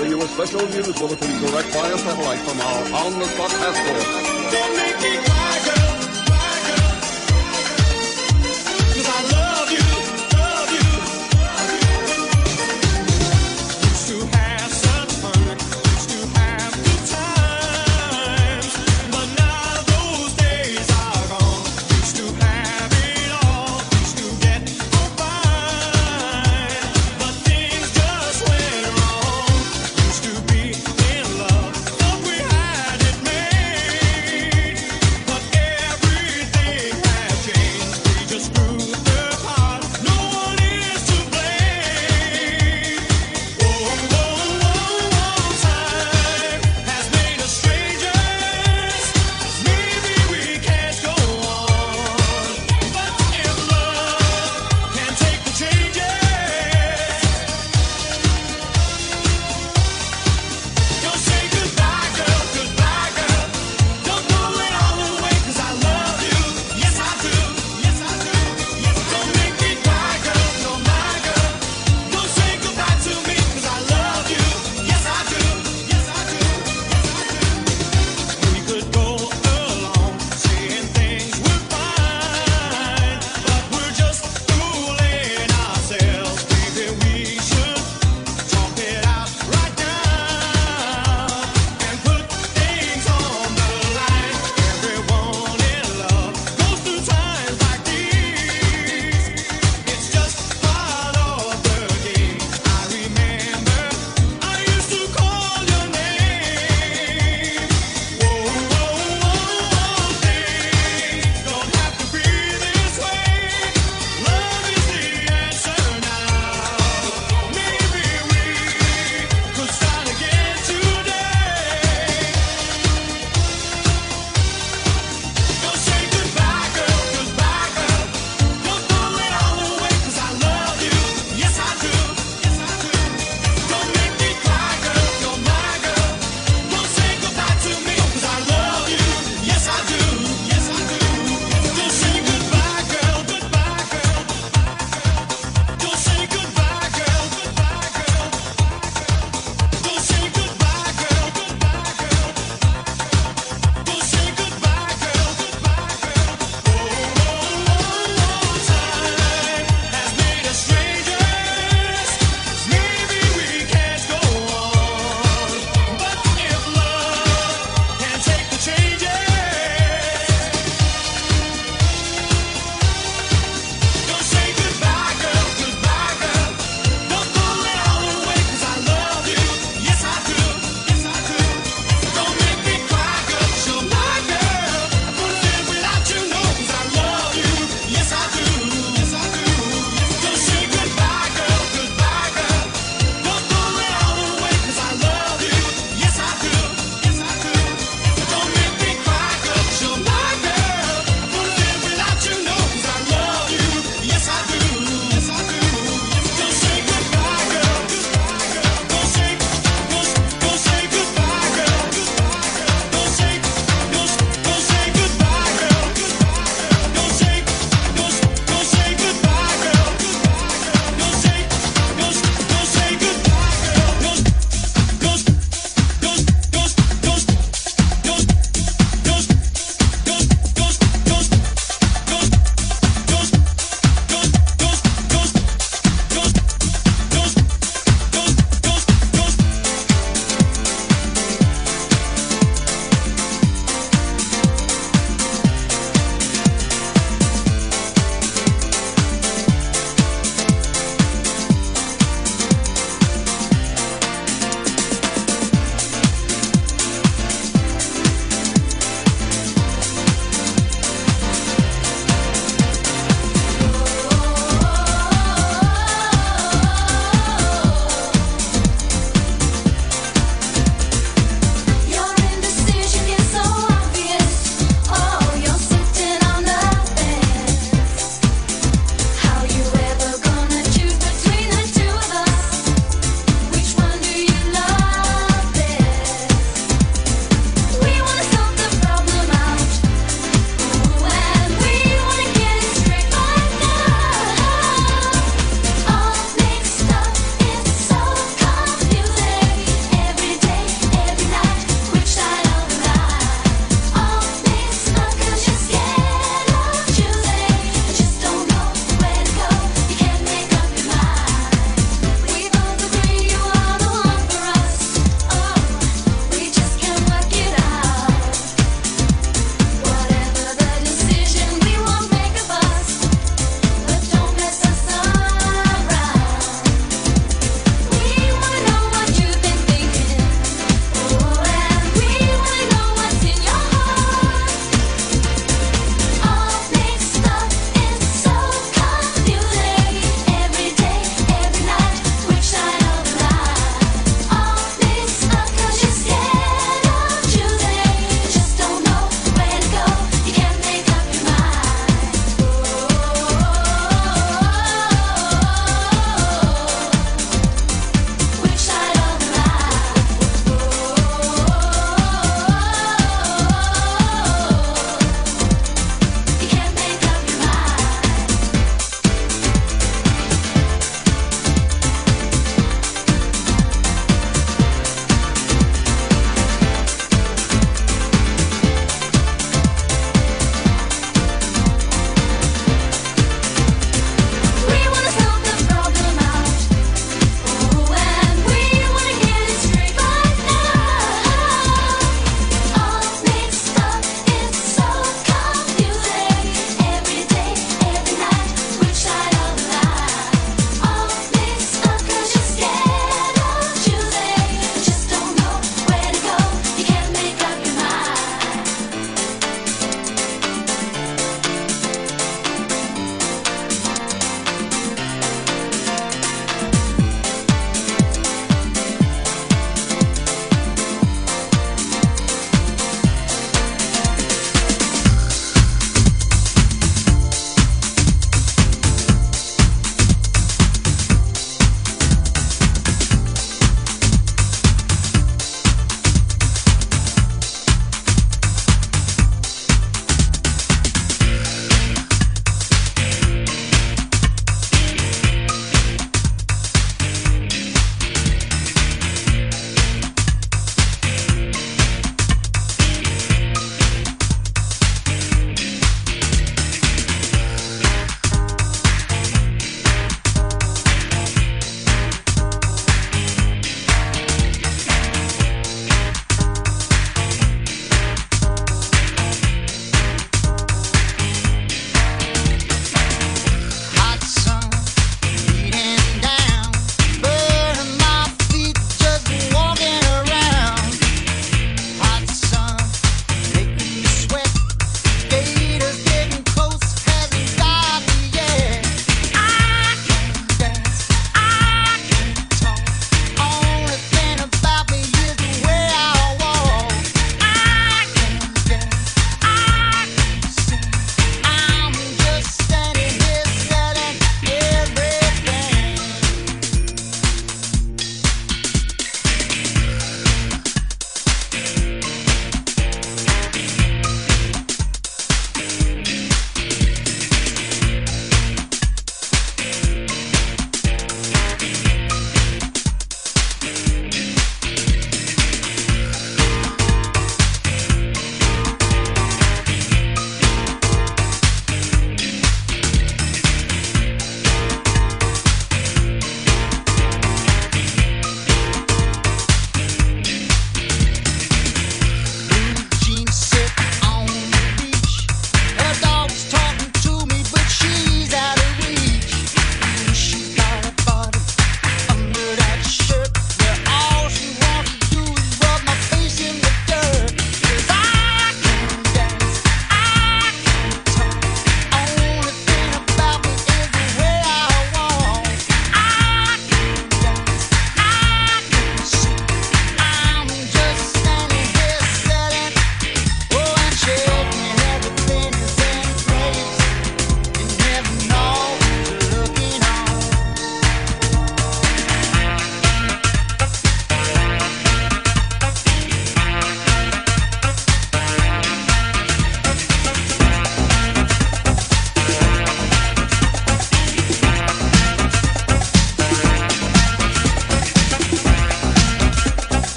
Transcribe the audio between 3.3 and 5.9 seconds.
passport.